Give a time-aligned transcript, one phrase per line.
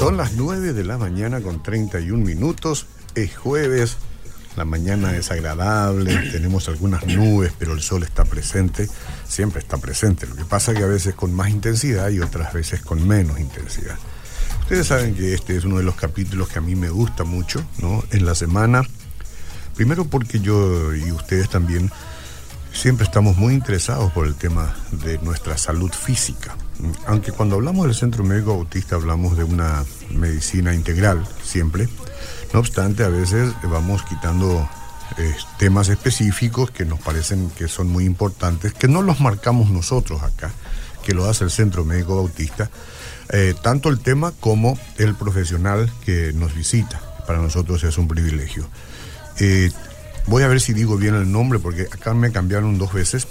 [0.00, 2.86] Son las 9 de la mañana con 31 minutos.
[3.14, 3.98] Es jueves.
[4.56, 6.30] La mañana es agradable.
[6.32, 8.88] Tenemos algunas nubes, pero el sol está presente.
[9.28, 10.26] Siempre está presente.
[10.26, 13.38] Lo que pasa es que a veces con más intensidad y otras veces con menos
[13.38, 13.98] intensidad.
[14.62, 17.62] Ustedes saben que este es uno de los capítulos que a mí me gusta mucho,
[17.76, 18.02] ¿no?
[18.10, 18.82] En la semana.
[19.74, 21.92] Primero porque yo y ustedes también
[22.72, 26.56] siempre estamos muy interesados por el tema de nuestra salud física.
[27.06, 31.88] Aunque cuando hablamos del Centro Médico Autista hablamos de una medicina integral, siempre.
[32.52, 34.68] No obstante, a veces vamos quitando
[35.18, 40.22] eh, temas específicos que nos parecen que son muy importantes, que no los marcamos nosotros
[40.22, 40.52] acá,
[41.04, 42.70] que lo hace el Centro Médico Bautista,
[43.30, 47.00] eh, tanto el tema como el profesional que nos visita.
[47.26, 48.68] Para nosotros es un privilegio.
[49.38, 49.70] Eh,
[50.26, 53.26] voy a ver si digo bien el nombre, porque acá me cambiaron dos veces.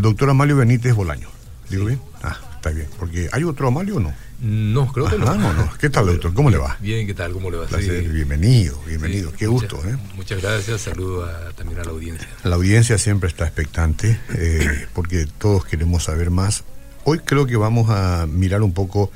[0.00, 1.28] doctor Amalio Benítez Bolaño.
[1.68, 2.00] ¿Digo bien?
[2.22, 2.86] Ah, está bien.
[2.96, 4.14] Porque ¿hay otro Amalio o no?
[4.40, 5.34] No, creo que no.
[5.34, 5.68] no, no.
[5.78, 6.32] ¿Qué tal, doctor?
[6.32, 6.76] ¿Cómo le va?
[6.80, 7.32] Bien, ¿qué tal?
[7.32, 7.66] ¿Cómo le va?
[7.66, 9.32] Bienvenido, bienvenido.
[9.32, 9.96] Qué gusto, ¿eh?
[10.14, 10.82] Muchas gracias.
[10.82, 12.28] Saludo también a la audiencia.
[12.44, 16.62] La audiencia siempre está expectante eh, porque todos queremos saber más.
[17.02, 19.10] Hoy creo que vamos a mirar un poco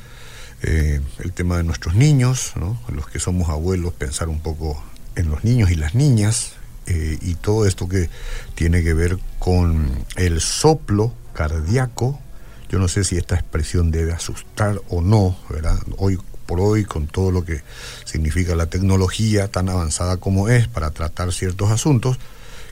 [0.62, 2.80] eh, el tema de nuestros niños, ¿no?
[2.92, 4.82] Los que somos abuelos, pensar un poco
[5.14, 6.54] en los niños y las niñas
[6.86, 8.10] eh, y todo esto que
[8.56, 12.20] tiene que ver con el soplo cardíaco
[12.68, 15.78] yo no sé si esta expresión debe asustar o no, ¿verdad?
[15.98, 17.62] Hoy por hoy, con todo lo que
[18.04, 22.18] significa la tecnología tan avanzada como es para tratar ciertos asuntos,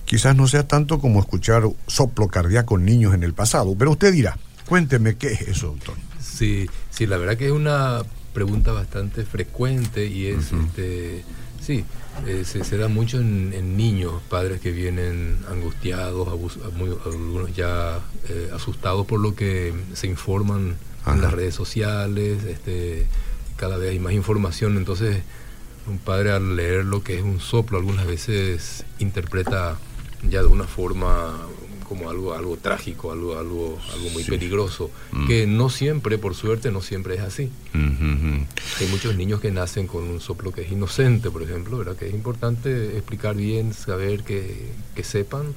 [0.05, 3.75] quizás no sea tanto como escuchar soplo cardíaco en niños en el pasado.
[3.77, 5.97] Pero usted dirá, cuénteme qué es eso, doctor.
[6.21, 11.25] Sí, sí, la verdad que es una pregunta bastante frecuente y es, este,
[11.61, 11.85] sí,
[12.27, 16.29] eh, se, da mucho en, niños, padres que vienen angustiados,
[17.05, 20.77] algunos ya eh, asustados por lo que se informan
[21.07, 23.07] en las redes sociales, este,
[23.57, 25.23] cada vez hay más información, entonces
[25.87, 29.77] un padre al leer lo que es un soplo algunas veces interpreta
[30.23, 31.37] ya de una forma
[31.85, 35.27] como algo, algo trágico, algo, algo, algo muy peligroso, mm.
[35.27, 37.51] que no siempre, por suerte, no siempre es así.
[37.73, 41.97] Hay muchos niños que nacen con un soplo que es inocente, por ejemplo, ¿verdad?
[41.97, 45.55] que es importante explicar bien, saber que, que sepan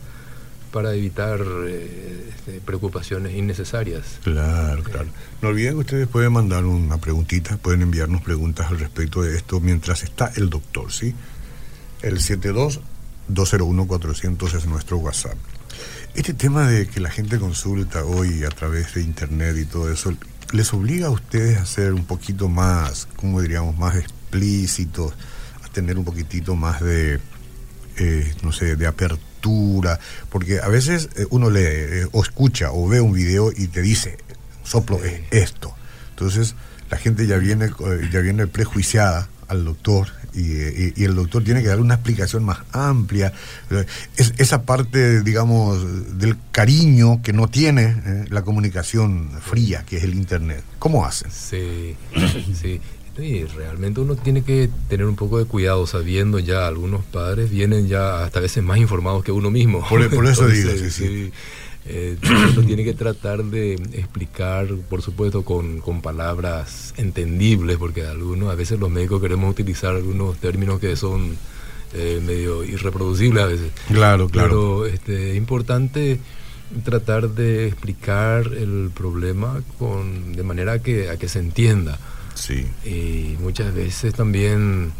[0.71, 4.19] para evitar eh, este, preocupaciones innecesarias.
[4.23, 5.09] Claro, claro.
[5.41, 9.59] No olviden que ustedes pueden mandar una preguntita, pueden enviarnos preguntas al respecto de esto
[9.59, 11.15] mientras está el doctor, ¿sí?
[12.01, 12.79] El 72
[13.27, 15.37] 201 400 es nuestro WhatsApp.
[16.17, 20.11] Este tema de que la gente consulta hoy a través de internet y todo eso,
[20.51, 25.13] ¿les obliga a ustedes a ser un poquito más, como diríamos, más explícitos,
[25.63, 27.19] a tener un poquitito más de,
[27.97, 29.99] eh, no sé, de apertura?
[30.31, 33.83] Porque a veces eh, uno lee eh, o escucha o ve un video y te
[33.83, 34.17] dice,
[34.63, 35.75] soplo es esto.
[36.09, 36.55] Entonces
[36.89, 37.69] la gente ya viene,
[38.11, 43.33] ya viene prejuiciada al doctor y, el doctor tiene que dar una explicación más amplia.
[44.15, 50.03] Es, esa parte, digamos, del cariño que no tiene eh, la comunicación fría, que es
[50.03, 50.63] el Internet.
[50.79, 51.31] ¿Cómo hacen?
[51.31, 51.95] Sí,
[52.61, 52.79] sí.
[53.19, 57.87] Y realmente uno tiene que tener un poco de cuidado sabiendo ya algunos padres vienen
[57.87, 59.83] ya hasta veces más informados que uno mismo.
[59.87, 60.91] Por, eso digo, sí.
[60.91, 61.31] sí.
[61.89, 62.17] Eh,
[62.53, 68.55] uno tiene que tratar de explicar, por supuesto, con, con, palabras entendibles, porque algunos, a
[68.55, 71.37] veces los médicos queremos utilizar algunos términos que son
[71.93, 73.71] eh, medio irreproducibles a veces.
[73.87, 74.49] Claro, claro.
[74.49, 76.19] Pero este, es importante
[76.83, 81.97] tratar de explicar el problema con, de manera que, a que se entienda.
[82.35, 82.67] Sí.
[82.85, 84.91] Y muchas veces también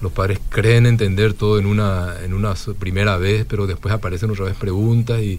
[0.00, 4.46] los padres creen entender todo en una, en una primera vez, pero después aparecen otra
[4.46, 5.38] vez preguntas y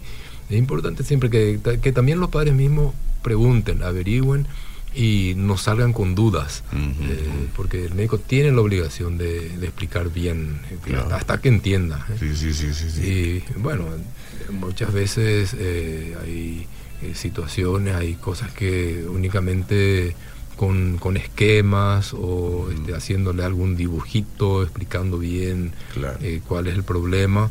[0.54, 4.46] es importante siempre que, que también los padres mismos pregunten, averigüen
[4.94, 10.60] y no salgan con dudas, eh, porque el médico tiene la obligación de, explicar bien,
[10.86, 12.06] eh, hasta que entienda.
[12.10, 12.16] ¿eh?
[12.18, 13.86] Sí, sí, sí, sí, Y bueno,
[14.52, 15.54] muchas veces
[16.22, 16.66] hay
[17.14, 20.14] situaciones, hay cosas que únicamente
[20.56, 25.72] con, con esquemas o este, haciéndole algún dibujito, explicando bien
[26.46, 27.50] cuál es el problema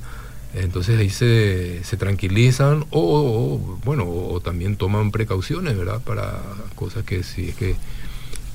[0.54, 6.02] entonces ahí se, se tranquilizan o, bueno, o también toman precauciones, ¿verdad?
[6.02, 6.42] Para
[6.76, 7.76] cosas que si es que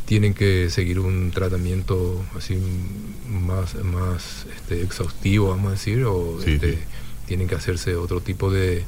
[0.08, 2.58] tienen que seguir un tratamiento así
[3.28, 6.78] más, más este, exhaustivo, vamos a decir, o este,
[7.26, 8.84] tienen que hacerse otro tipo de,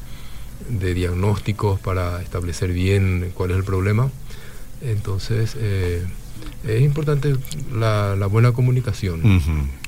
[0.68, 4.10] de, diagnósticos para establecer bien cuál es el problema.
[4.80, 6.06] Entonces, eh,
[6.64, 7.36] es importante
[7.74, 9.40] la, buena comunicación.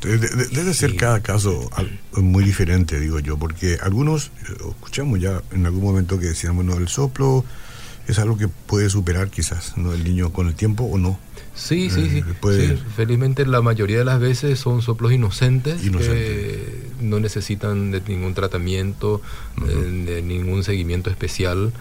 [0.03, 1.71] debe ser cada caso
[2.17, 6.77] muy diferente, digo yo, porque algunos, eh, escuchamos ya en algún momento que decían, bueno,
[6.77, 7.45] el soplo
[8.09, 9.93] es algo que puede superar quizás ¿no?
[9.93, 11.19] el niño con el tiempo o no.
[11.55, 17.21] Sí, sí, sí, eh, Felizmente la mayoría de las veces son soplos inocentes que no
[17.21, 19.21] necesitan de ningún tratamiento,
[19.69, 21.73] eh, de ningún seguimiento especial.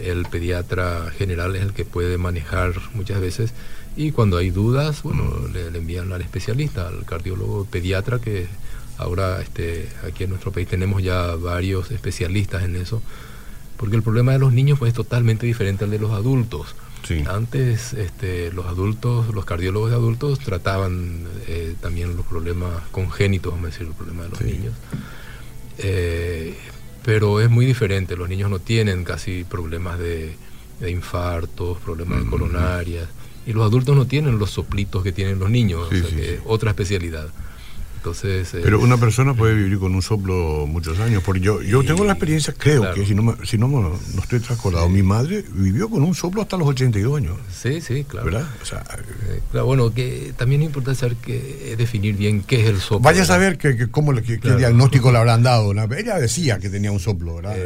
[0.00, 3.52] El pediatra general es el que puede manejar muchas veces
[3.96, 8.46] y cuando hay dudas, bueno, le, envían al especialista, al cardiólogo pediatra que
[8.98, 13.02] ahora este, aquí en nuestro país tenemos ya varios especialistas en eso,
[13.76, 16.74] porque el problema de los niños pues, es totalmente diferente al de los adultos.
[17.26, 23.68] Antes este, los adultos, los cardiólogos de adultos trataban eh, también los problemas congénitos, vamos
[23.68, 24.74] a decir, el problema de los niños.
[25.78, 26.56] Eh,
[27.04, 30.36] pero es muy diferente, los niños no tienen casi problemas de,
[30.86, 33.08] infartos, problemas de coronarias,
[33.46, 36.70] y los adultos no tienen los soplitos que tienen los niños, o sea que otra
[36.70, 37.28] especialidad.
[38.52, 42.12] Pero una persona puede vivir con un soplo muchos años, porque yo, yo tengo la
[42.12, 46.14] experiencia, creo que si no, si no, no estoy trascolado, mi madre vivió con un
[46.14, 47.36] soplo hasta los 82 años.
[47.52, 48.26] Sí, sí, claro.
[48.26, 48.48] ¿Verdad?
[48.62, 53.00] Eh, claro, bueno, que también es importante saber que, definir bien qué es el soplo.
[53.00, 55.72] Vaya a saber que, cómo, qué diagnóstico le habrán dado.
[55.72, 57.56] Ella decía que tenía un soplo, ¿verdad?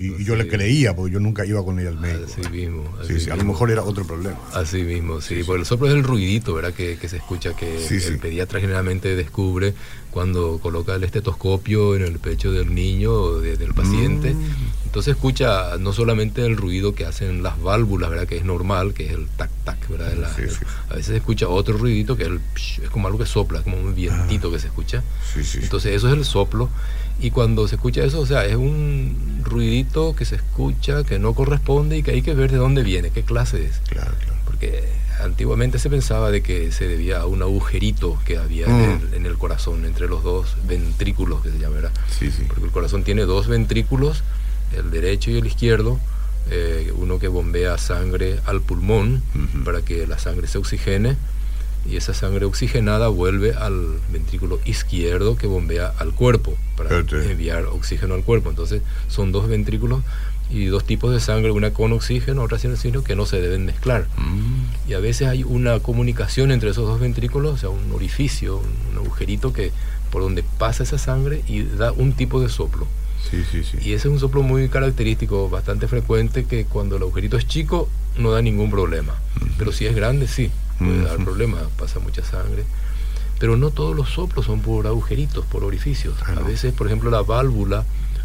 [0.00, 2.26] y, yo le creía, porque yo nunca iba con ella al médico.
[2.26, 2.84] Así mismo.
[3.06, 4.38] sí, sí, a lo mejor era otro problema.
[4.52, 6.72] Así mismo, sí, porque el soplo es el ruidito, ¿verdad?
[6.72, 9.74] Que, se escucha, que el pediatra generalmente descubre
[10.14, 14.32] cuando coloca el estetoscopio en el pecho del niño o del paciente.
[14.32, 14.84] Mm.
[14.84, 18.28] Entonces escucha no solamente el ruido que hacen las válvulas, ¿verdad?
[18.28, 20.12] que es normal, que es el tac-tac, ¿verdad?
[20.88, 22.40] A veces escucha otro ruidito que es, el
[22.80, 24.50] es como algo que sopla, como un vientito ah.
[24.52, 25.02] que se escucha.
[25.34, 26.70] Entonces eso es el soplo.
[27.18, 31.34] Y cuando se escucha eso, o sea, es un ruidito que se escucha, que no
[31.34, 33.80] corresponde y que hay que ver de dónde viene, qué clase es.
[33.88, 34.38] Claro, claro.
[34.44, 34.84] Porque
[35.20, 39.14] antiguamente se pensaba de que se debía a un agujerito que había mm.
[39.14, 41.76] en, el, corazón, entre los dos ventrículos que se llama,
[42.48, 44.22] Porque el corazón tiene dos ventrículos,
[44.76, 45.98] el derecho y el izquierdo,
[46.50, 49.22] eh, uno que bombea sangre al pulmón
[49.64, 51.16] para que la sangre se oxigene
[51.88, 58.14] y esa sangre oxigenada vuelve al ventrículo izquierdo que bombea al cuerpo para enviar oxígeno
[58.14, 58.50] al cuerpo.
[58.50, 60.02] Entonces son dos ventrículos
[60.50, 63.64] y dos tipos de sangre, una con oxígeno, otra sin oxígeno, que no se deben
[63.64, 64.06] mezclar.
[64.16, 64.90] Mm.
[64.90, 68.98] Y a veces hay una comunicación entre esos dos ventrículos, o sea, un orificio, un,
[68.98, 69.72] agujerito que
[70.10, 72.86] por donde pasa esa sangre y da un tipo de soplo.
[73.30, 73.78] Sí, sí, sí.
[73.80, 77.88] Y ese es un soplo muy característico, bastante frecuente, que cuando el agujerito es chico
[78.18, 79.14] no da ningún problema.
[79.58, 82.64] Pero si es grande, sí, puede dar problema, pasa mucha sangre.
[83.38, 86.14] Pero no todos los soplos son por agujeritos, por orificios.
[86.24, 87.84] Ah, a veces, por ejemplo, la válvula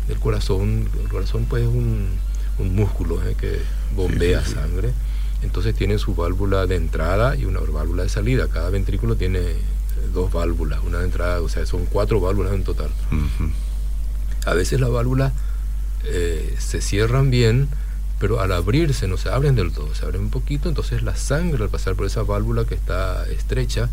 [0.09, 2.17] el corazón, el corazón pues es un,
[2.57, 3.35] músculo ¿eh?
[3.39, 3.61] que
[3.95, 4.91] bombea sangre,
[5.43, 9.39] entonces tiene su válvula de entrada y una válvula de salida, cada ventrículo tiene
[10.13, 12.89] dos válvulas, una de entrada, o sea, son cuatro válvulas en total.
[14.45, 15.31] A veces las válvulas
[16.03, 17.69] eh, se cierran bien,
[18.19, 21.63] pero al abrirse no se abren del todo, se abren un poquito, entonces la sangre
[21.63, 23.89] al pasar por esa válvula que está estrecha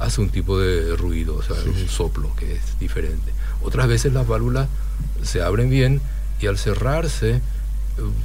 [0.00, 3.32] hace un tipo de ruido, o sea, un soplo que es diferente.
[3.62, 4.68] Otras veces las válvulas
[5.22, 6.00] se abren bien
[6.40, 7.40] y al cerrarse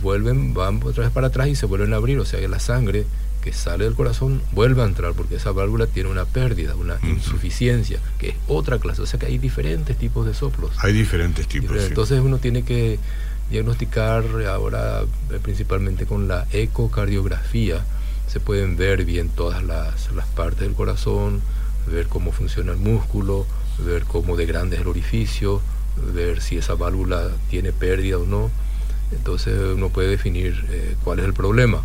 [0.01, 2.59] vuelven, van otra vez para atrás y se vuelven a abrir, o sea que la
[2.59, 3.05] sangre
[3.41, 7.99] que sale del corazón vuelve a entrar porque esa válvula tiene una pérdida, una insuficiencia,
[8.17, 10.71] que es otra clase, o sea que hay diferentes tipos de soplos.
[10.79, 11.77] Hay diferentes tipos.
[11.77, 12.97] Entonces uno tiene que
[13.51, 17.85] diagnosticar ahora eh, principalmente con la ecocardiografía,
[18.27, 21.41] se pueden ver bien todas las, las partes del corazón,
[21.85, 23.45] ver cómo funciona el músculo,
[23.85, 25.61] ver cómo de grande es el orificio,
[26.13, 28.51] ver si esa válvula tiene pérdida o no.
[29.11, 31.83] Entonces uno puede definir eh, cuál es el problema.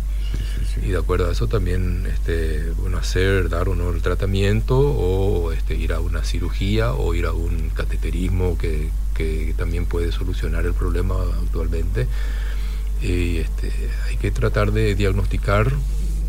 [0.83, 5.51] Y de acuerdo a eso también este, bueno, hacer, dar o no el tratamiento o
[5.51, 10.65] este, ir a una cirugía o ir a un cateterismo que, que también puede solucionar
[10.65, 12.07] el problema actualmente.
[13.01, 13.71] Y este,
[14.07, 15.71] hay que tratar de diagnosticar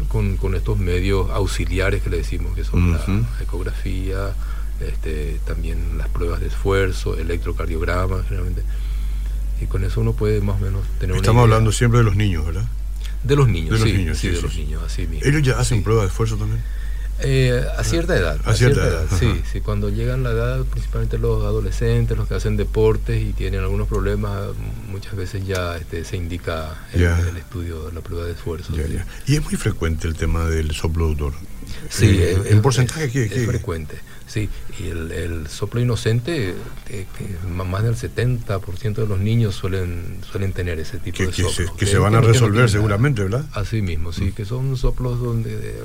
[0.08, 3.04] con, con, estos medios auxiliares que le decimos, que son la
[3.40, 4.34] ecografía,
[4.88, 8.62] este, también las pruebas de esfuerzo, electrocardiograma, generalmente.
[9.60, 12.44] Y con eso uno puede más o menos tener Estamos hablando siempre de los niños,
[12.44, 12.66] ¿verdad?
[13.22, 15.28] De los niños, de los niños, sí, de los niños, así mismo.
[15.28, 16.60] ¿Ellos ya hacen pruebas de esfuerzo también?
[17.24, 18.40] Eh, a cierta edad.
[18.44, 19.60] A, cierta, edad, sí, sí.
[19.60, 24.48] Cuando llegan la edad, principalmente los adolescentes, los que hacen deportes y tienen algunos problemas,
[24.90, 28.72] muchas veces ya este, se indica el, el estudio, la prueba de esfuerzo.
[29.26, 31.14] Y es muy frecuente el tema del soplo
[31.88, 33.96] Sí, eh, ¿en porcentaje qué, es frecuente.
[34.26, 34.48] Sí,
[34.78, 36.54] y el, soplo inocente,
[36.88, 37.06] eh,
[37.46, 41.76] más del 70% de los niños suelen suelen tener ese tipo de soplos.
[41.76, 43.44] Que, se, van a resolver seguramente, ¿verdad?
[43.52, 44.32] Así mismo, sí, mm.
[44.32, 45.76] que son soplos donde,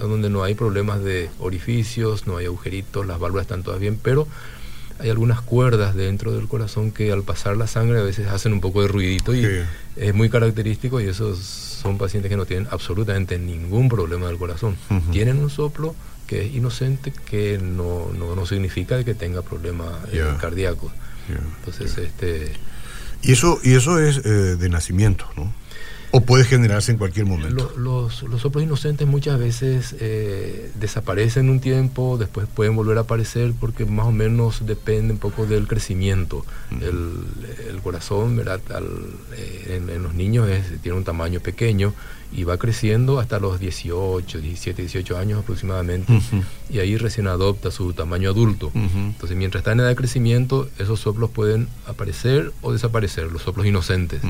[0.00, 4.26] donde no hay problemas de orificios, no hay agujeritos, las válvulas están todas bien, pero
[5.00, 8.60] hay algunas cuerdas dentro del corazón que al pasar la sangre a veces hacen un
[8.60, 9.46] poco de ruidito y
[9.96, 14.76] es muy característico y esos son pacientes que no tienen absolutamente ningún problema del corazón.
[15.10, 15.94] Tienen un soplo
[16.26, 20.92] que es inocente, que no, no, significa que tenga problemas eh, cardíacos.
[21.58, 22.52] Entonces, este...
[23.22, 25.52] Y eso, y eso es eh, de nacimiento, ¿no?
[26.12, 27.72] ¿O puede generarse en cualquier momento?
[27.76, 33.52] los, los soplos inocentes muchas veces eh, desaparecen un tiempo, después pueden volver a aparecer
[33.58, 36.44] porque más o menos depende un poco del crecimiento.
[36.70, 38.60] el, corazón, ¿verdad?
[39.36, 40.48] Eh, en, los niños
[40.82, 41.94] tiene un tamaño pequeño
[42.32, 46.20] y va creciendo hasta los 18, 17, 18 años aproximadamente
[46.68, 48.70] y ahí recién adopta su tamaño adulto.
[48.74, 53.66] Entonces mientras está en edad de crecimiento, esos soplos pueden aparecer o desaparecer, los soplos
[53.66, 54.20] inocentes.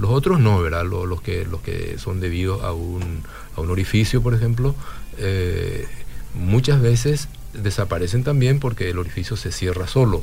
[0.00, 0.84] Los otros no, ¿verdad?
[0.84, 3.22] Los, que, los que son debidos a un,
[3.56, 4.74] a un orificio, por ejemplo,
[5.18, 5.86] eh,
[6.34, 10.22] muchas veces desaparecen también porque el orificio se cierra solo.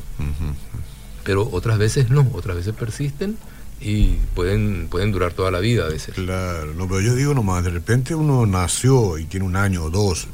[1.23, 3.37] Pero otras veces no, otras veces persisten
[3.79, 6.15] y pueden, pueden durar toda la vida a veces.
[6.15, 9.89] Claro, no, pero yo digo nomás, de repente uno nació y tiene un año o
[9.89, 10.27] dos,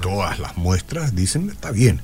[0.00, 2.00] todas las muestras dicen está bien.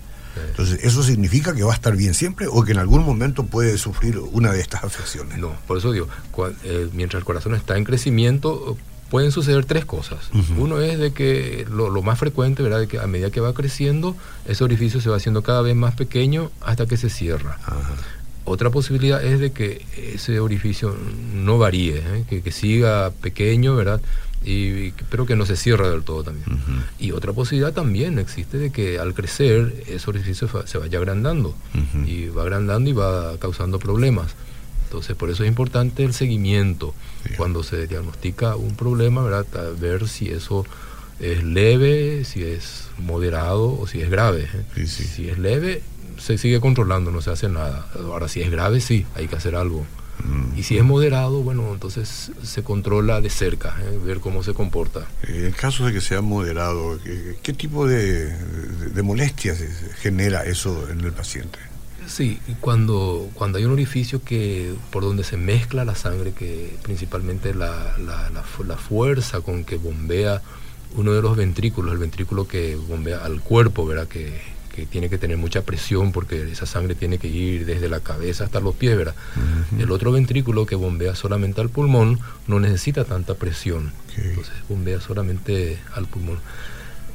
[0.49, 3.79] Entonces, ¿eso significa que va a estar bien siempre o que en algún momento puede
[3.79, 5.39] sufrir una de estas afecciones?
[5.39, 6.09] No, por eso digo,
[6.65, 8.77] eh, mientras el corazón está en crecimiento,
[9.13, 10.31] pueden suceder tres cosas.
[10.57, 12.81] Uno es de que lo, más frecuente, ¿verdad?
[12.81, 15.95] De que a medida que va creciendo, ese orificio se va haciendo cada vez más
[15.95, 17.59] pequeño hasta que se cierra.
[18.45, 19.85] Otra posibilidad es de que
[20.15, 20.97] ese orificio
[21.35, 22.25] no varíe, ¿eh?
[22.29, 24.01] que, que, siga pequeño, ¿verdad?
[24.45, 26.47] Y, pero que no se cierra del todo también.
[26.99, 31.55] Y otra posibilidad también existe de que al crecer ese orificio se vaya agrandando
[32.07, 34.35] y va agrandando y va causando problemas.
[34.85, 36.95] Entonces por eso es importante el seguimiento
[37.37, 39.47] cuando se diagnostica un problema, ¿verdad?
[39.81, 40.67] ver si eso
[41.19, 44.49] es leve, si es moderado o si es grave.
[44.77, 44.87] ¿eh?
[44.87, 45.83] Si es leve,
[46.19, 47.87] se sigue controlando, no se hace nada.
[47.95, 49.87] Ahora si es grave, sí, hay que hacer algo.
[50.25, 50.59] Mm.
[50.59, 53.99] Y si es moderado, bueno, entonces se controla de cerca, ¿eh?
[54.05, 55.07] ver cómo se comporta.
[55.23, 56.99] En el caso de que sea moderado,
[57.43, 58.35] ¿qué, tipo de,
[59.03, 59.59] molestias
[60.01, 61.59] genera eso en el paciente?
[62.07, 67.55] Sí, cuando, cuando hay un orificio que por donde se mezcla la sangre, que principalmente
[67.55, 70.43] la, la, la fuerza con que bombea
[70.95, 74.09] uno de los ventrículos, el ventrículo que bombea al cuerpo, ¿verdad?
[74.09, 74.41] Que,
[74.75, 78.45] que tiene que tener mucha presión porque esa sangre tiene que ir desde la cabeza
[78.45, 79.15] hasta los pies, ¿verdad?
[79.79, 85.79] El otro ventrículo que bombea solamente al pulmón no necesita tanta presión, entonces bombea solamente
[85.95, 86.39] al pulmón.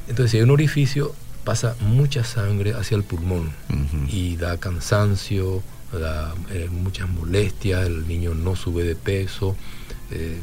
[0.07, 3.51] Entonces si hay un orificio pasa mucha sangre hacia el pulmón
[4.07, 9.55] y da cansancio, da eh, muchas molestias, el niño no sube de peso,
[10.11, 10.39] eh,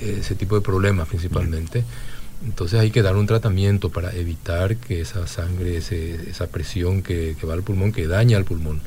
[0.00, 1.84] ese tipo de problemas principalmente.
[2.44, 7.54] Entonces hay que dar un tratamiento para evitar que esa sangre, esa presión que, va
[7.54, 8.80] al pulmón, que daña al pulmón.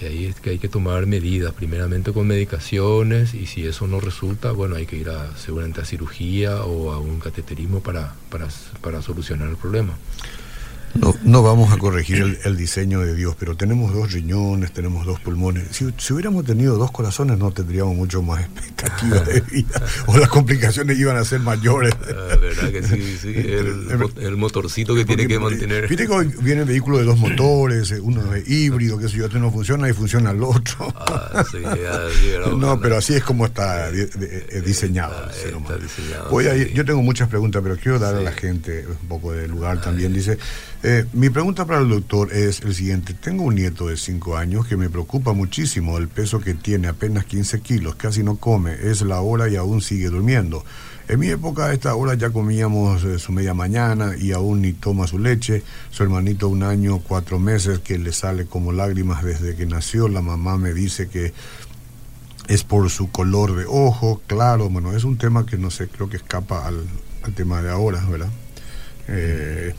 [0.00, 4.00] Y ahí es que hay que tomar medidas, primeramente con medicaciones, y si eso no
[4.00, 8.14] resulta, bueno, hay que ir a, seguramente a cirugía o a un cateterismo para,
[8.80, 9.94] para solucionar el problema.
[10.94, 15.18] No, no vamos a corregir el, diseño de Dios, pero tenemos dos riñones, tenemos dos
[15.20, 15.64] pulmones.
[15.70, 20.98] Si, hubiéramos tenido dos corazones no tendríamos mucho más expectativas de vida o las complicaciones
[20.98, 21.94] iban a ser mayores.
[22.06, 25.88] La verdad que sí, sí, el, motorcito que tiene que mantener.
[25.88, 29.38] Viste que viene vehículo de dos motores, eh, uno es híbrido, que si yo, este
[29.38, 30.92] no funciona y funciona el otro.
[30.96, 31.58] Ah, sí,
[32.56, 33.90] no, pero así es como está
[34.64, 35.30] diseñado.
[36.74, 40.12] yo tengo muchas preguntas, pero quiero dar a la gente un poco de lugar también.
[40.12, 40.38] Dice...
[40.84, 43.14] Eh, mi pregunta para el doctor es el siguiente.
[43.14, 47.24] Tengo un nieto de 5 años que me preocupa muchísimo el peso que tiene, apenas
[47.24, 50.64] 15 kilos, casi no come, es la hora y aún sigue durmiendo.
[51.06, 54.72] En mi época a esta hora ya comíamos eh, su media mañana y aún ni
[54.72, 55.62] toma su leche.
[55.90, 60.08] Su hermanito un año, cuatro meses, que le sale como lágrimas desde que nació.
[60.08, 61.32] La mamá me dice que
[62.48, 66.08] es por su color de ojo, claro, bueno, es un tema que no sé, creo
[66.08, 66.84] que escapa al,
[67.22, 68.30] al tema de ahora, ¿verdad?
[69.08, 69.74] Eh,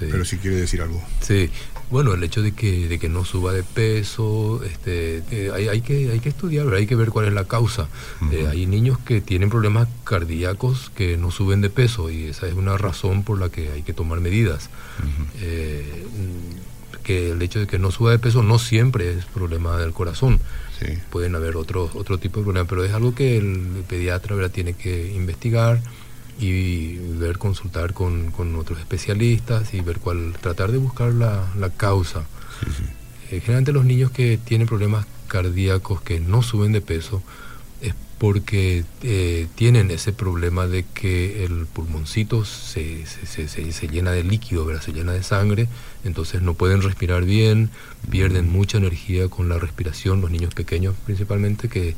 [0.00, 1.02] pero si quiere decir algo.
[1.20, 1.50] Sí,
[1.90, 5.80] bueno, el hecho de que, de que no suba de peso, este, eh, hay, hay,
[5.80, 7.88] que, hay que estudiar, hay que ver cuál es la causa.
[8.32, 12.54] Eh, hay niños que tienen problemas cardíacos que no suben de peso y esa es
[12.54, 14.68] una razón por la que hay que tomar medidas.
[17.02, 20.40] que el hecho de que no suba de peso no siempre es problema del corazón.
[21.10, 25.12] Pueden haber otros otro tipo de problemas, pero es algo que el pediatra tiene que
[25.12, 25.80] investigar
[26.38, 32.26] y ver, consultar con, otros especialistas y ver cuál, tratar de buscar la, causa.
[33.30, 37.22] Eh, generalmente los niños que tienen problemas cardíacos que no suben de peso,
[37.80, 44.12] es porque eh, tienen ese problema de que el pulmoncito se, se, se, se, llena
[44.12, 44.82] de líquido, ¿verdad?
[44.82, 45.68] se llena de sangre,
[46.04, 47.70] entonces no pueden respirar bien,
[48.10, 51.94] pierden mucha energía con la respiración, los niños pequeños principalmente que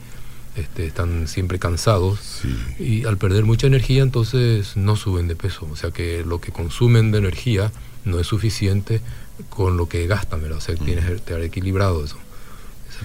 [0.59, 2.43] este, están siempre cansados
[2.79, 6.53] y al perder mucha energía entonces no suben de peso, o sea que lo que
[6.53, 7.73] consumen de energía
[8.05, 9.01] no es suficiente
[9.49, 10.59] con lo que gastan, ¿verdad?
[10.59, 12.19] o sea que tienes que estar equilibrado eso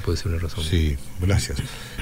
[0.03, 0.63] puede ser una razón.
[0.63, 1.60] Sí, gracias.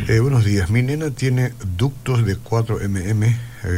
[0.08, 0.70] Eh, buenos días.
[0.70, 3.36] Mi nena tiene ductos de 4 mm, eh,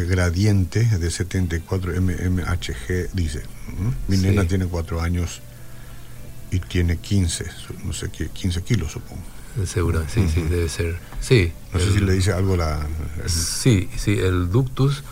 [0.08, 3.44] gradiente de 74 mmHg, dice.
[3.78, 4.12] ¿Mm?
[4.12, 5.42] Mi nena tiene 4 años
[6.52, 7.46] y tiene 15,
[7.84, 9.24] no sé qué, 15 kilos, supongo.
[9.66, 10.98] Seguro, sí, sí, debe ser.
[11.20, 11.52] Sí.
[11.74, 12.86] No sé si le dice algo la...
[13.28, 15.04] Sí, sí, el ductus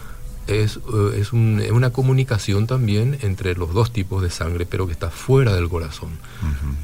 [0.48, 4.88] es, eh, es, un, es, una comunicación también entre los dos tipos de sangre, pero
[4.88, 6.10] que está fuera del corazón.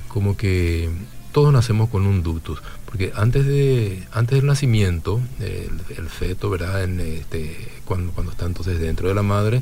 [0.08, 0.90] Como que
[1.32, 6.84] todos nacemos con un ductus, porque antes, de, antes del nacimiento, el, feto, ¿verdad?
[6.84, 9.62] En este, cuando, cuando está entonces dentro de la madre,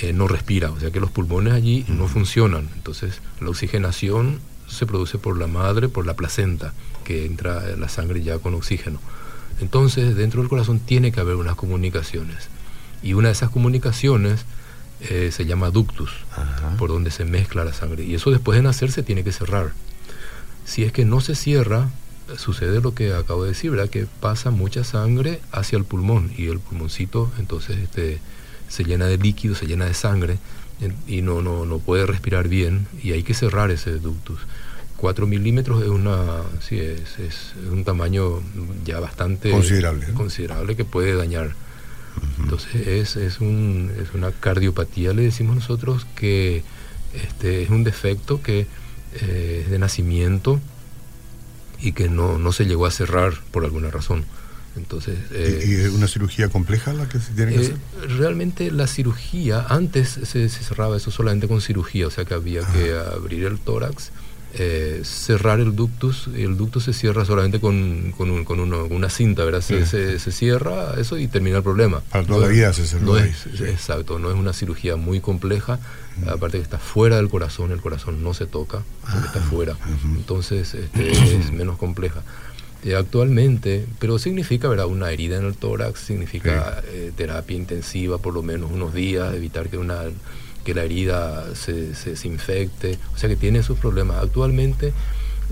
[0.00, 2.68] eh, no respira, o sea que los pulmones allí no funcionan.
[2.74, 6.72] Entonces la oxigenación se produce por la madre, por la placenta,
[7.02, 9.00] que entra la sangre ya con oxígeno.
[9.60, 12.48] Entonces dentro del corazón tiene que haber unas comunicaciones.
[13.02, 14.44] Y una de esas comunicaciones
[15.00, 16.10] eh, se llama ductus,
[16.78, 18.04] por donde se mezcla la sangre.
[18.04, 19.72] Y eso después de nacer se tiene que cerrar.
[20.64, 21.90] Si es que no se cierra,
[22.36, 23.90] sucede lo que acabo de decir, ¿verdad?
[23.90, 28.20] Que pasa mucha sangre hacia el pulmón y el pulmoncito entonces este,
[28.68, 30.38] se llena de líquido, se llena de sangre
[31.06, 34.40] y no, no, no puede respirar bien y hay que cerrar ese ductus.
[35.02, 38.40] 4 milímetros es, una, sí, es, es, un tamaño
[38.84, 41.56] ya bastante considerable, considerable que puede dañar.
[42.38, 46.62] Entonces es, es, un, es una cardiopatía, le decimos nosotros, que
[47.14, 48.68] este, es un defecto que
[49.20, 50.60] eh, de nacimiento
[51.80, 54.24] y que no, no se llegó a cerrar por alguna razón.
[54.76, 57.76] Entonces, ¿Y, es una cirugía compleja la que se tiene que eh, hacer?
[58.18, 62.94] Realmente la cirugía, antes se, cerraba eso solamente con cirugía, o sea que había que
[62.94, 64.12] abrir el tórax
[64.54, 68.30] eh, cerrar el ductus el ductus se cierra solamente con, con,
[68.60, 69.62] una cinta, ¿verdad?
[69.62, 72.02] Se, se, cierra eso y termina el problema.
[72.10, 73.18] Para toda la vida se cerró.
[73.18, 75.78] exacto, no es una cirugía muy compleja,
[76.18, 76.28] mm.
[76.28, 79.76] aparte que está fuera del corazón, el corazón no se toca, porque está ah, fuera,
[80.16, 82.22] entonces este, es menos compleja.
[82.84, 84.86] Eh, actualmente, pero significa ¿verdad?
[84.86, 89.68] una herida en el tórax, significa eh, terapia intensiva por lo menos unos días, evitar
[89.68, 90.02] que una
[90.64, 94.22] que la herida se, se, infecte, o sea que tiene sus problemas.
[94.22, 94.92] Actualmente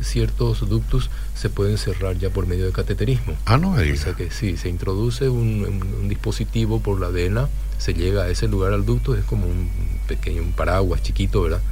[0.03, 3.37] ciertos ductos se pueden cerrar ya por medio de cateterismo.
[3.45, 8.23] Ah, no O sea que sí, se introduce un, dispositivo por la vena, se llega
[8.23, 9.71] a ese lugar al ducto, es como un
[10.07, 11.63] pequeño un paraguas chiquito, ¿verdad?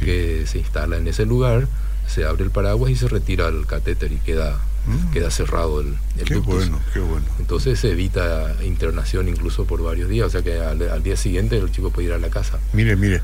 [0.00, 1.68] Que se instala en ese lugar,
[2.06, 5.12] se abre el paraguas y se retira el catéter y queda Mm.
[5.12, 7.24] queda cerrado el, el qué bueno, qué bueno.
[7.38, 11.70] Entonces se evita internación incluso por varios días, o sea que al, día siguiente el
[11.72, 12.58] chico puede ir a la casa.
[12.72, 13.22] Mire, mire,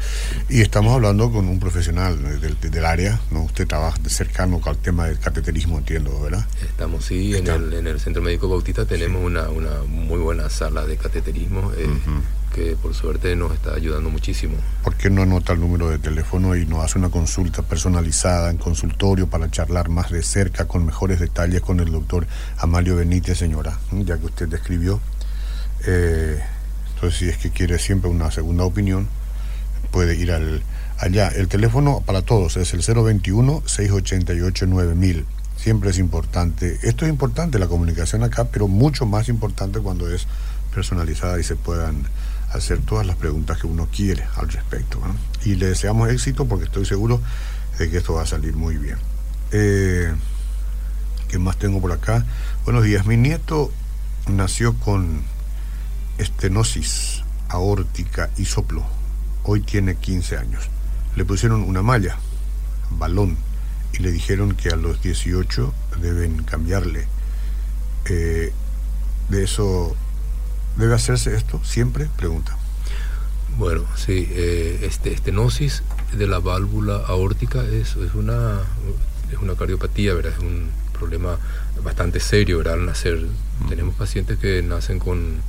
[0.49, 3.43] y estamos hablando con un profesional del, del área, ¿no?
[3.43, 6.47] Usted trabaja cercano al tema del cateterismo, entiendo, ¿verdad?
[6.63, 10.87] Estamos, sí, en el, en el, Centro Médico Bautista tenemos una, una muy buena sala
[10.87, 11.73] de cateterismo.
[11.77, 11.89] Eh,
[12.55, 14.55] que por suerte nos está ayudando muchísimo.
[14.83, 18.59] ¿Por qué no anota el número de teléfono y nos hace una consulta personalizada en
[18.59, 22.27] consultorio para charlar más de cerca con mejores detalles con el doctor
[22.59, 25.01] Amalio Benítez, señora, ya que usted describió?
[25.87, 26.39] Eh,
[26.95, 29.09] entonces, si es que quiere siempre una segunda opinión,
[29.91, 30.63] puede ir al,
[30.99, 31.29] allá.
[31.29, 35.25] El teléfono para todos es el 021-688-9000.
[35.57, 36.79] Siempre es importante.
[36.83, 40.27] Esto es importante, la comunicación acá, pero mucho más importante cuando es
[40.75, 42.05] personalizada y se puedan
[42.53, 45.01] hacer todas las preguntas que uno quiere al respecto.
[45.45, 47.21] Y le deseamos éxito porque estoy seguro
[47.79, 48.99] de que esto va a salir muy bien.
[49.53, 50.13] Eh,
[51.29, 52.25] ¿Qué más tengo por acá?
[52.65, 53.07] Buenos días.
[53.07, 53.73] Mi nieto
[54.27, 55.23] nació con
[56.19, 58.85] estenosis aórtica y soplo.
[59.45, 60.69] Hoy tiene 15 años.
[61.17, 62.17] Le pusieron una malla,
[62.91, 63.37] balón,
[63.93, 67.07] y le dijeron que a los 18 deben cambiarle.
[68.07, 68.53] Eh,
[69.29, 69.97] de eso
[70.81, 72.09] ¿Debe hacerse esto siempre?
[72.17, 72.57] Pregunta.
[73.59, 75.83] Bueno, sí, eh, este, estenosis
[76.15, 78.61] de la válvula aórtica es, es, una,
[79.31, 80.33] es una cardiopatía, ¿verdad?
[80.33, 81.39] Es un problema
[81.85, 82.75] bastante serio, ¿verdad?
[82.75, 83.27] Al nacer.
[83.69, 85.43] Tenemos pacientes que nacen con,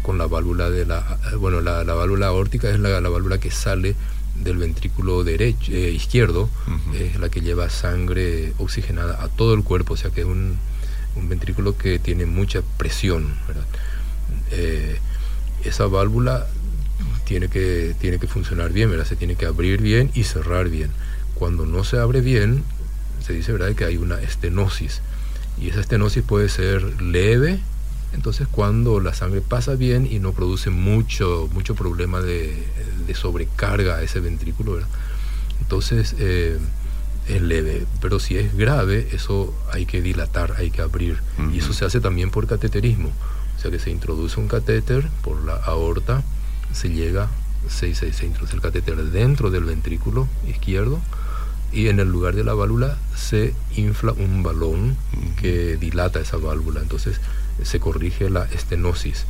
[0.00, 1.18] con la válvula de la...
[1.38, 3.94] Bueno, la, válvula aórtica es la, válvula que sale
[4.34, 6.48] del ventrículo derecho, eh, izquierdo,
[6.94, 10.56] es la que lleva sangre oxigenada a todo el cuerpo, o sea que es un,
[11.16, 13.66] un ventrículo que tiene mucha presión, ¿verdad?
[14.50, 14.98] Eh,
[15.64, 16.46] esa válvula
[17.24, 19.06] tiene que, tiene que funcionar bien, ¿verdad?
[19.06, 20.90] Se tiene que abrir bien y cerrar bien.
[21.34, 22.64] Cuando no se abre bien,
[23.26, 25.00] se dice, ¿verdad?, que hay una estenosis.
[25.58, 27.60] Y esa estenosis puede ser leve,
[28.12, 32.66] entonces cuando la sangre pasa bien y no produce mucho, mucho problema de,
[33.14, 34.78] sobrecarga a ese ventrículo,
[35.60, 36.58] entonces eh,
[37.28, 37.86] es leve.
[38.00, 41.18] Pero si es grave, eso hay que dilatar, hay que abrir.
[41.52, 43.12] Y eso se hace también por cateterismo.
[43.64, 46.22] Sea que se introduce un catéter por la aorta,
[46.74, 47.30] se llega,
[47.66, 51.00] se, se, se introduce el catéter dentro del ventrículo izquierdo
[51.72, 54.98] y en el lugar de la válvula se infla un balón
[55.40, 57.22] que dilata esa válvula, entonces
[57.62, 59.24] se corrige la estenosis.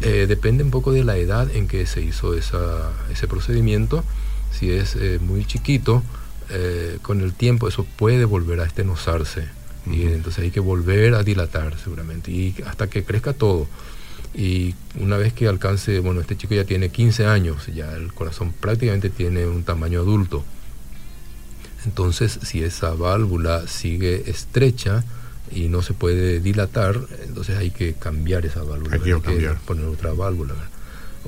[0.00, 4.02] Eh, depende un poco de la edad en que se hizo esa, ese procedimiento.
[4.50, 6.02] Si es eh, muy chiquito,
[6.48, 9.44] eh, con el tiempo eso puede volver a estenosarse.
[9.90, 12.30] Y entonces hay que volver a dilatar seguramente.
[12.30, 13.66] Y hasta que crezca todo.
[14.34, 18.52] Y una vez que alcance, bueno, este chico ya tiene 15 años, ya el corazón
[18.52, 20.44] prácticamente tiene un tamaño adulto.
[21.86, 25.04] Entonces, si esa válvula sigue estrecha
[25.50, 28.96] y no se puede dilatar, entonces hay que cambiar esa válvula.
[28.96, 29.58] Hay que, cambiar.
[29.60, 30.54] poner otra válvula.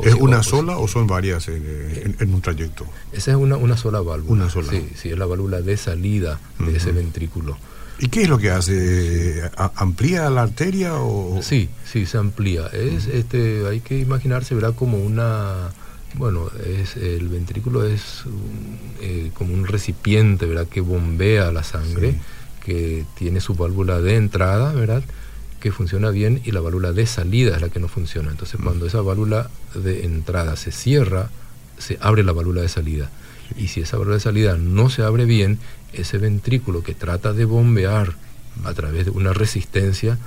[0.02, 2.86] ¿Es una sola o son varias en, un trayecto?
[3.12, 4.32] Esa es una, una sola válvula.
[4.32, 4.70] Una sola.
[4.70, 7.56] Sí, sí, es la válvula de salida de ese ventrículo.
[7.98, 9.50] ¿Y qué es lo que hace?
[9.74, 11.40] ¿Amplía la arteria o...?
[11.42, 12.66] Sí, sí, se amplía.
[12.68, 14.74] Es, este, hay que imaginarse, ¿verdad?
[14.74, 15.70] Como una
[16.14, 18.24] bueno, es, el ventrículo es
[19.00, 20.66] eh, como un recipiente, ¿verdad?
[20.66, 22.14] Que bombea la sangre,
[22.64, 25.02] que tiene su válvula de entrada, ¿verdad?
[25.60, 28.30] Que funciona bien y la válvula de salida es la que no funciona.
[28.30, 31.30] Entonces, cuando esa válvula de entrada se cierra,
[31.78, 33.10] se abre la válvula de salida.
[33.56, 35.58] Y si esa válvula de salida no se abre bien,
[35.92, 38.14] ese ventrículo que trata de bombear
[38.64, 40.18] a través de una resistencia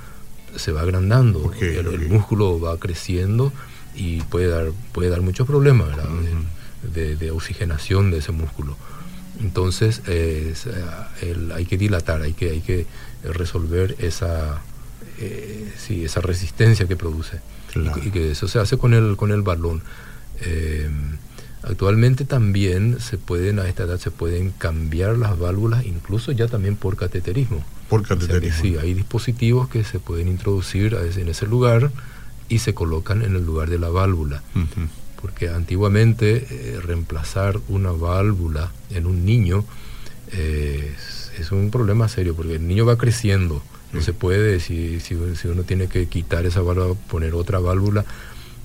[0.56, 3.52] se va agrandando, el, músculo va creciendo
[3.94, 5.88] y puede dar, puede dar muchos problemas
[6.82, 8.76] de, oxigenación de ese músculo.
[9.40, 10.54] Entonces eh,
[11.54, 12.86] hay que dilatar, hay que, hay que
[13.24, 14.60] resolver esa,
[15.18, 17.40] eh, esa resistencia que produce.
[17.74, 19.82] Y, que eso se hace con el, con el balón.
[20.42, 20.90] Eh,
[21.62, 26.76] actualmente también se pueden, a esta edad se pueden cambiar las válvulas, incluso ya también
[26.76, 27.64] por cateterismo.
[27.88, 28.62] Por cateterismo.
[28.62, 31.90] sí, hay dispositivos que se pueden introducir en ese lugar
[32.48, 34.42] y se colocan en el lugar de la válvula.
[35.20, 39.64] Porque antiguamente eh, reemplazar una válvula en un niño
[40.32, 40.94] eh,
[41.38, 43.62] es, un problema serio, porque el niño va creciendo.
[43.92, 48.04] No se puede, si, si, uno tiene que quitar esa válvula, poner otra válvula,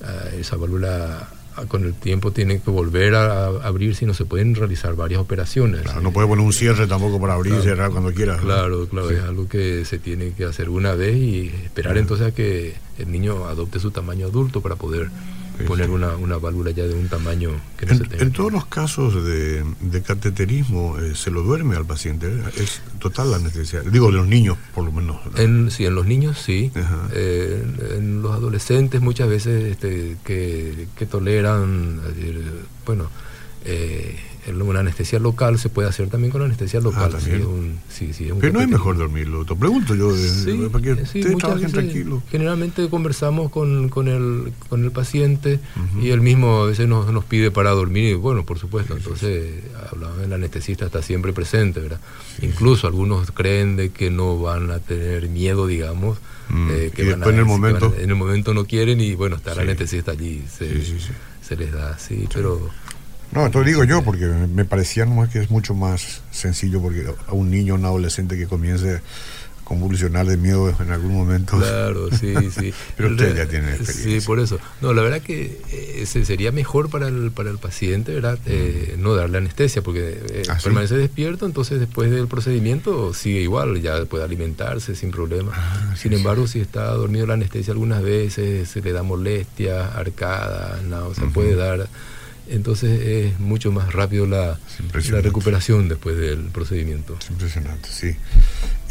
[0.02, 1.30] ah, esa válvula
[1.68, 5.84] con el tiempo tiene que volver a, abrir si no se pueden realizar varias operaciones.
[6.02, 8.38] no puede poner un cierre tampoco para abrir y cerrar cuando quiera.
[8.38, 12.32] Claro, claro, es algo que se tiene que hacer una vez y esperar entonces a
[12.32, 15.10] que el niño adopte su tamaño adulto para poder
[15.66, 18.24] poner una, una, válvula ya de un tamaño que no en, se tenga.
[18.24, 22.42] En todos los casos de, de cateterismo eh, se lo duerme al paciente, ¿eh?
[22.58, 23.82] es total la anestesia.
[23.82, 25.18] Digo, de los niños por lo menos.
[25.36, 26.72] En, sí, en los niños sí.
[27.14, 27.64] Eh,
[27.98, 32.02] en los adolescentes muchas veces este, que, que toleran,
[32.86, 33.10] bueno,
[33.68, 34.16] eh,
[34.54, 37.12] una anestesia local se puede hacer también con anestesia local.
[37.14, 37.20] Ah,
[37.90, 40.10] sí, sí, Pero no es mejor dormirlo, te pregunto yo,
[40.72, 42.24] para que ustedes trabajen tranquilo.
[42.32, 45.60] Generalmente conversamos con, con, el, con el paciente
[46.02, 49.64] y él mismo a veces nos, nos pide para dormir y bueno, por supuesto, entonces
[50.24, 52.00] el anestesista está siempre presente, ¿verdad?
[52.42, 57.34] Incluso algunos creen de que no van a tener miedo, digamos, mm, que y después
[57.34, 57.94] en el momento...
[57.98, 60.70] en el momento no quieren y bueno, está el anestesista allí, se,
[61.42, 62.70] se les da así, pero...
[63.38, 67.34] No, esto digo yo porque me parecía nomás que es mucho más sencillo porque a
[67.34, 69.02] un niño, un adolescente que comience a
[69.64, 71.56] convulsionar de miedo en algún momento.
[71.60, 72.74] Claro, sí, sí.
[72.96, 74.22] Pero usted ya tiene experiencia.
[74.22, 74.58] Sí, por eso.
[74.82, 78.40] No, la verdad que eh, sería mejor para el, para el paciente, ¿verdad?
[78.48, 83.80] Eh, no darle anestesia porque eh, ¿Ah, permanece despierto, entonces después del procedimiento sigue igual,
[83.84, 85.52] ya puede alimentarse sin problema.
[85.54, 90.82] Ah, sin embargo, si está dormido la anestesia algunas veces, se le da molestia, arcada,
[90.90, 91.88] no, se puede dar
[92.50, 94.60] entonces es mucho más rápido la,
[95.12, 97.18] la recuperación después del procedimiento.
[97.20, 98.16] Es impresionante, sí.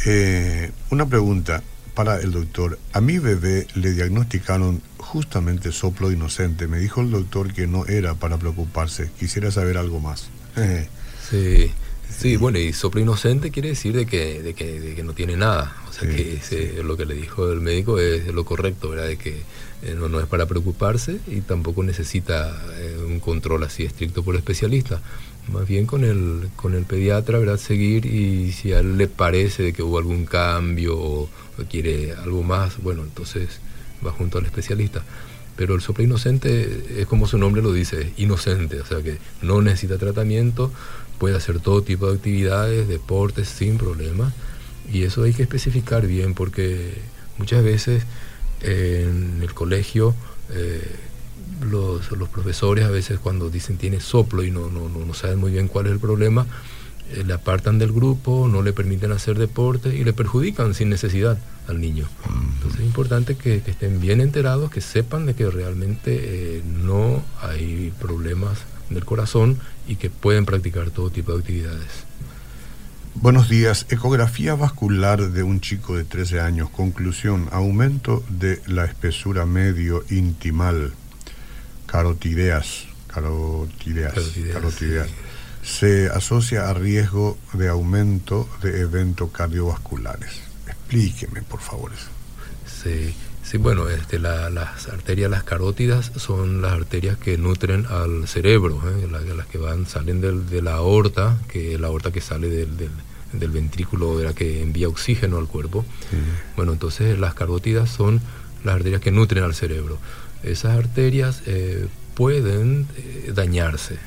[0.05, 2.77] Eh, una pregunta para el doctor.
[2.93, 6.67] A mi bebé le diagnosticaron justamente soplo inocente.
[6.67, 9.09] Me dijo el doctor que no era para preocuparse.
[9.19, 10.29] Quisiera saber algo más.
[11.29, 11.71] sí.
[12.09, 15.37] Sí, bueno, y soplo inocente quiere decir de que, de que, de que no tiene
[15.37, 15.75] nada.
[15.89, 19.07] O sea, que lo que le dijo el médico es lo correcto, ¿verdad?
[19.07, 19.43] De que
[19.83, 24.33] eh, no, no, es para preocuparse y tampoco necesita eh, un control así estricto por
[24.35, 25.01] el especialista.
[25.51, 27.57] Más bien con el, con el pediatra, ¿verdad?
[27.57, 31.29] Seguir y si a él le parece que hubo algún cambio o,
[31.69, 33.59] quiere algo más, bueno, entonces
[34.05, 35.03] va junto al especialista.
[35.55, 39.61] Pero el soplo inocente es como su nombre lo dice, inocente, o sea que no
[39.61, 40.71] necesita tratamiento,
[41.17, 44.33] puede hacer todo tipo de actividades, deportes sin problemas
[44.91, 46.93] Y eso hay que especificar bien porque
[47.37, 48.03] muchas veces
[48.61, 50.15] en el colegio
[50.51, 50.81] eh,
[51.61, 55.51] los, los, profesores a veces cuando dicen tiene soplo y no, no, no saben muy
[55.51, 56.45] bien cuál es el problema,
[57.13, 61.37] eh, le apartan del grupo, no le permiten hacer deporte y le perjudican sin necesidad
[61.67, 62.07] al niño.
[62.55, 67.93] Entonces es importante que, estén bien enterados, que sepan de que realmente eh, no hay
[68.01, 72.05] problemas del corazón y que pueden practicar todo tipo de actividades.
[73.15, 73.87] Buenos días.
[73.89, 76.69] Ecografía vascular de un chico de 13 años.
[76.69, 77.49] Conclusión.
[77.51, 80.93] Aumento de la espesura medio intimal.
[81.87, 82.85] Carotideas.
[83.07, 84.13] Carotideas.
[84.53, 85.09] Carotideas
[85.67, 90.31] se asocia a riesgo de aumento de eventos cardiovasculares.
[90.65, 91.91] Explíqueme, por favor.
[92.65, 93.13] Sí,
[93.49, 99.07] sí bueno, este, las arterias, las carótidas, son las arterias que nutren al cerebro, ¿eh?
[99.09, 102.75] las, que van, salen de la aorta, que es la aorta que sale del,
[103.31, 105.85] del, ventrículo, de la que envía oxígeno al cuerpo.
[106.57, 108.19] Bueno, entonces las carótidas son
[108.65, 109.97] las arterias que nutren al cerebro.
[110.43, 113.97] Esas arterias eh, pueden eh, dañarse,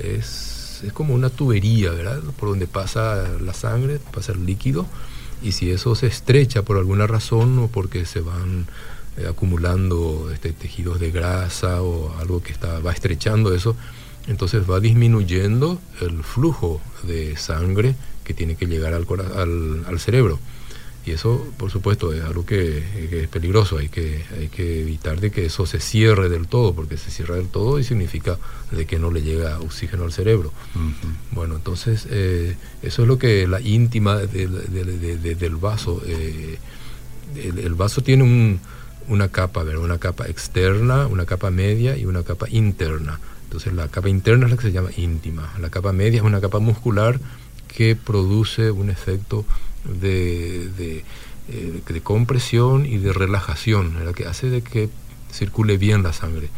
[0.00, 0.54] Es
[0.86, 2.20] es como una tubería, ¿verdad?
[2.38, 4.86] Por donde pasa la sangre, pasa el líquido,
[5.44, 8.66] y si eso se estrecha por alguna razón o porque se van
[9.18, 13.76] eh, acumulando este, tejidos de grasa o algo que está, va estrechando eso,
[14.26, 20.38] entonces va disminuyendo el flujo de sangre que tiene que llegar al, al, al cerebro.
[21.06, 22.78] Y eso, por supuesto, es algo que,
[23.22, 23.76] es peligroso.
[23.76, 27.36] Hay que, hay que evitar de que eso se cierre del todo, porque se cierra
[27.36, 28.38] del todo y significa
[28.70, 30.52] de que no le llega oxígeno al cerebro.
[31.30, 36.00] Bueno, entonces eh, eso es lo que la íntima del vaso.
[36.06, 36.58] Eh,
[37.36, 38.58] el, vaso tiene
[39.08, 43.20] una capa, una capa externa, una capa media y una capa interna.
[43.44, 45.52] Entonces la capa interna es la que se llama íntima.
[45.60, 47.20] La capa media es una capa muscular
[47.68, 49.44] que produce un efecto
[49.84, 51.04] de,
[51.48, 54.88] eh, de, compresión y de relajación, la que hace de que
[55.32, 56.48] circule bien la sangre.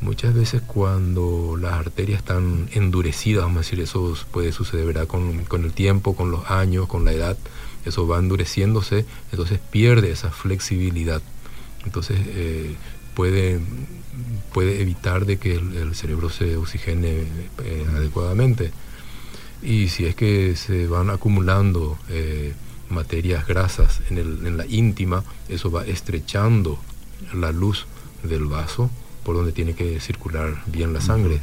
[0.00, 5.64] Muchas veces cuando las arterias están endurecidas, vamos a decir, eso puede suceder Con, con,
[5.64, 7.36] el tiempo, con los años, con la edad,
[7.86, 11.22] eso va endureciéndose, entonces pierde esa flexibilidad.
[11.84, 12.74] Entonces eh,
[13.14, 13.60] puede,
[14.52, 17.24] puede evitar de que el, cerebro se oxigene
[17.64, 18.72] eh, adecuadamente.
[19.62, 22.54] Y si es que se van acumulando eh,
[22.88, 26.78] materias grasas en, el, en la íntima, eso va estrechando
[27.32, 27.86] la luz
[28.22, 28.90] del vaso
[29.24, 31.40] por donde tiene que circular bien la sangre.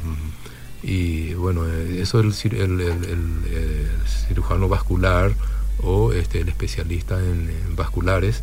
[0.82, 3.88] Y bueno, eh, eso el, el, el,
[4.26, 5.34] cirujano vascular
[5.82, 8.42] o este, el especialista en, vasculares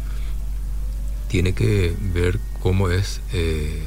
[1.28, 3.82] tiene que ver cómo es, eh,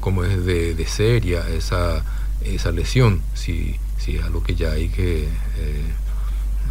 [0.00, 2.04] cómo es de, de, seria esa,
[2.42, 3.22] esa lesión.
[3.34, 5.82] Si, si es algo que ya hay que, eh,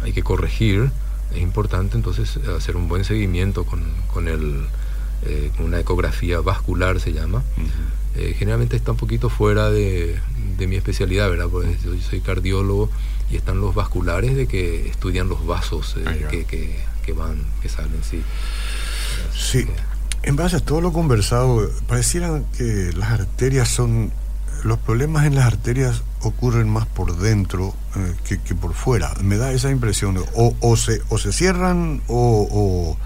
[0.02, 0.90] hay que corregir,
[1.34, 4.66] es importante entonces hacer un buen seguimiento con, con el,
[5.26, 7.42] eh, una ecografía vascular se llama.
[8.16, 10.18] Eh, generalmente está un poquito fuera de,
[10.56, 11.46] de mi especialidad, ¿verdad?
[11.50, 12.90] Porque yo soy cardiólogo
[13.30, 15.96] y están los vasculares de que estudian los vasos
[16.30, 18.22] que, que, que, van, que salen, sí.
[19.34, 19.66] Sí.
[20.22, 24.12] En base a todo lo conversado, pareciera que las arterias son
[24.64, 29.12] los problemas en las arterias ocurren más por dentro eh, que, por fuera.
[29.22, 30.18] Me da esa impresión.
[30.34, 32.96] O, o, se, o se cierran o,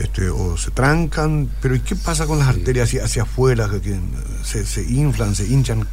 [0.00, 1.50] este, o se trancan.
[1.60, 3.68] Pero ¿y qué pasa con las arterias hacia, hacia afuera?
[3.68, 3.98] Que,
[4.44, 5.86] se, se, inflan, se hinchan,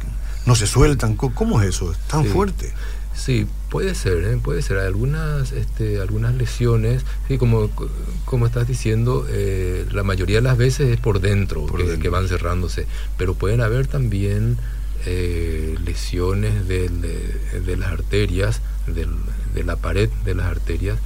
[0.46, 1.16] no se sueltan.
[1.16, 1.92] ¿Cómo es eso?
[1.92, 2.72] ¿Es tan fuerte?
[3.14, 4.38] Sí, puede ser, ¿eh?
[4.42, 4.78] puede ser.
[4.78, 7.70] Algunas, este, algunas lesiones, sí, como,
[8.24, 11.66] como estás diciendo, eh, la mayoría de las veces es por dentro,
[12.00, 14.58] que, van cerrándose, pero pueden haber también
[15.06, 20.98] eh, lesiones de, las arterias, de la pared de las arterias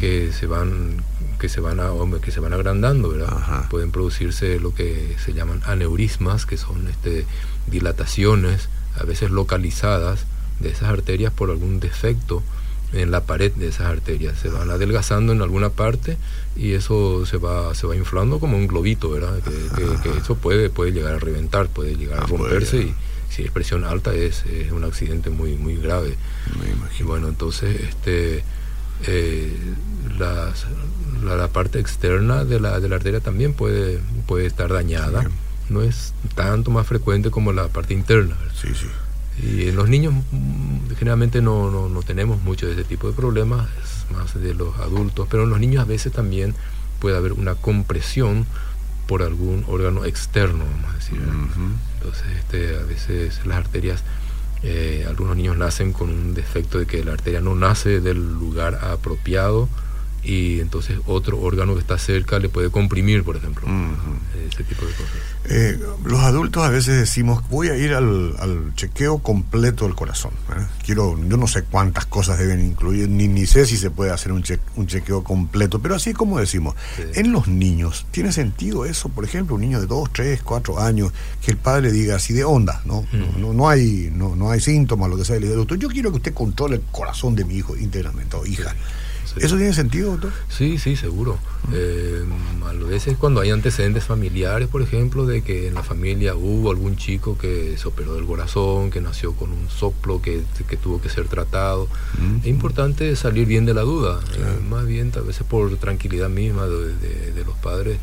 [0.00, 1.02] que se van
[1.38, 1.90] que se van a,
[2.22, 3.68] que se van agrandando, ¿verdad?
[3.68, 7.26] Pueden producirse lo que se llaman aneurismas, que son este,
[7.66, 10.24] dilataciones, a veces localizadas,
[10.60, 12.42] de esas arterias por algún defecto
[12.92, 14.38] en la pared de esas arterias.
[14.38, 16.16] Se van adelgazando en alguna parte
[16.56, 19.38] y eso se va, se va inflando como un globito, ¿verdad?
[19.42, 22.94] Que, eso puede, puede llegar a reventar, puede llegar a ah, romperse y
[23.30, 26.16] si es presión alta es, un accidente muy muy grave.
[26.98, 28.44] Y bueno, entonces este
[29.06, 29.52] eh,
[30.18, 35.28] la, parte externa de la, de la arteria también puede, puede estar dañada.
[35.68, 38.36] No es tanto más frecuente como la parte interna.
[38.54, 38.86] Sí, sí.
[39.42, 43.12] Y en los niños mm, generalmente no, no, no, tenemos mucho de ese tipo de
[43.14, 46.54] problemas, es más de los adultos, pero en los niños a veces también
[47.00, 48.46] puede haber una compresión
[49.06, 51.20] por algún órgano externo, vamos a decir.
[51.94, 54.02] Entonces, este, a veces las arterias,
[54.62, 58.76] eh, algunos niños nacen con un defecto de que la arteria no nace del lugar
[58.82, 59.68] apropiado
[60.26, 63.64] y entonces otro órgano que está cerca le puede comprimir, por ejemplo,
[64.48, 65.14] ese tipo de cosas.
[65.48, 68.34] Eh, los adultos a veces decimos, voy a ir al,
[68.74, 70.32] chequeo completo del corazón.
[70.50, 70.66] ¿eh?
[70.84, 74.32] Quiero, yo no sé cuántas cosas deben incluir, ni, ni sé si se puede hacer
[74.32, 74.42] un,
[74.74, 76.74] un chequeo completo, pero así como decimos,
[77.14, 79.08] en los niños, ¿tiene sentido eso?
[79.08, 82.34] Por ejemplo, un niño de 2, 3, 4 años, que el padre le diga así
[82.34, 83.06] de onda, ¿no?
[83.38, 86.10] no, no, hay, no, no hay síntomas, lo que sea, le diga, doctor, yo quiero
[86.10, 88.74] que usted controle el corazón de mi hijo íntegramente, o hija.
[89.36, 90.32] ¿Eso tiene sentido, doctor?
[90.48, 91.38] Sí, sí, seguro.
[91.72, 92.22] Eh,
[92.64, 96.96] a veces cuando hay antecedentes familiares, por ejemplo, de que en la familia hubo algún
[96.96, 100.42] chico que se operó del corazón, que nació con un soplo, que,
[100.82, 101.88] tuvo que ser tratado,
[102.40, 104.20] es importante salir bien de la duda.
[104.36, 107.98] Eh, más bien, a veces por tranquilidad misma de, los padres,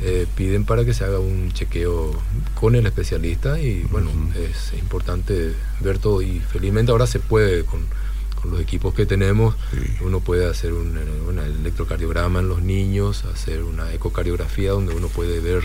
[0.00, 2.12] eh, piden para que se haga un chequeo
[2.54, 6.22] con el especialista y bueno, es importante ver todo.
[6.22, 7.80] Y felizmente ahora se puede con
[8.40, 9.54] con los equipos que tenemos,
[10.00, 10.96] uno puede hacer un,
[11.38, 15.64] electrocardiograma en los niños, hacer una ecocardiografía donde uno puede ver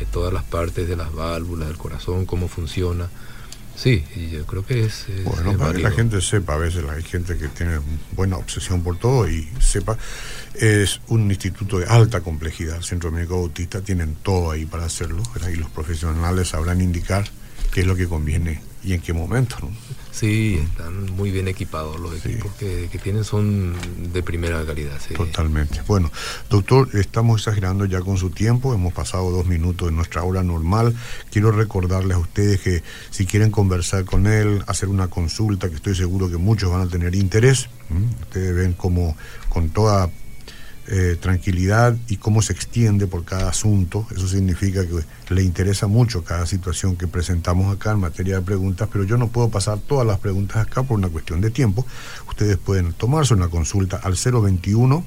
[0.00, 3.08] eh, todas las partes de las válvulas del corazón, cómo funciona.
[3.76, 5.06] Sí, y yo creo que es...
[5.24, 7.80] bueno, para que la gente sepa, a veces hay gente que tiene
[8.12, 9.98] buena obsesión por todo y sepa,
[10.54, 15.22] es un instituto de alta complejidad, el Centro Médico Bautista, tienen todo ahí para hacerlo,
[15.52, 17.24] y los profesionales sabrán indicar
[17.74, 19.56] qué es lo que conviene y en qué momento.
[19.60, 19.68] ¿no?
[20.12, 23.74] Sí, están muy bien equipados los equipos que, tienen son
[24.12, 25.00] de primera calidad.
[25.16, 25.82] Totalmente.
[25.88, 26.12] Bueno,
[26.48, 30.94] doctor, estamos exagerando ya con su tiempo, hemos pasado dos minutos de nuestra hora normal.
[31.32, 35.96] Quiero recordarles a ustedes que si quieren conversar con él, hacer una consulta, que estoy
[35.96, 37.68] seguro que muchos van a tener interés,
[38.22, 39.16] ustedes ven como
[39.48, 40.10] con toda
[40.86, 44.06] eh, tranquilidad y cómo se extiende por cada asunto.
[44.14, 45.02] Eso significa que
[45.34, 49.28] le interesa mucho cada situación que presentamos acá en materia de preguntas, pero yo no
[49.28, 51.86] puedo pasar todas las preguntas acá por una cuestión de tiempo.
[52.28, 55.04] Ustedes pueden tomarse una consulta al 021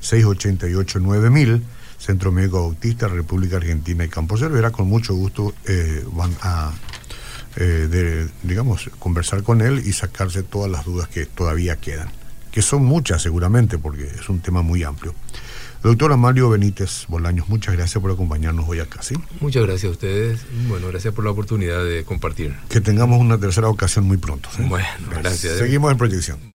[0.00, 1.62] 688 9000
[1.98, 4.70] Centro Médico Bautista, República Argentina y Campo Cervera.
[4.70, 6.72] Con mucho gusto eh, van a
[7.56, 12.17] eh, digamos, conversar con él y sacarse todas las dudas que todavía quedan
[12.50, 15.14] que son muchas seguramente, porque es un tema muy amplio.
[15.82, 19.14] Doctora Mario Benítez Bolaños, muchas gracias por acompañarnos hoy acá, ¿sí?
[19.40, 20.40] Muchas gracias a ustedes.
[20.68, 22.56] Bueno, gracias por la oportunidad de compartir.
[22.68, 24.48] Que tengamos una tercera ocasión muy pronto.
[24.58, 25.58] Bueno, gracias.
[25.58, 26.38] Seguimos en proyección.